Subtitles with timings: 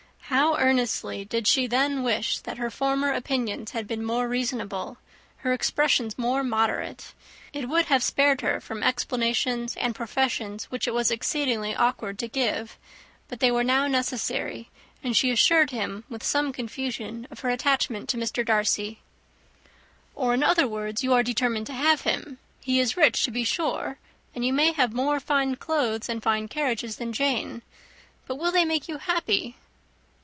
[0.31, 4.95] How earnestly did she then wish that her former opinions had been more reasonable,
[5.39, 7.13] her expressions more moderate!
[7.51, 12.29] It would have spared her from explanations and professions which it was exceedingly awkward to
[12.29, 12.77] give;
[13.27, 14.69] but they were now necessary,
[15.03, 18.45] and she assured him, with some confusion, of her attachment to Mr.
[18.45, 18.99] Darcy.
[20.15, 22.37] "Or, in other words, you are determined to have him.
[22.61, 23.97] He is rich, to be sure,
[24.33, 27.63] and you may have more fine clothes and fine carriages than Jane.
[28.27, 29.57] But will they make you happy?"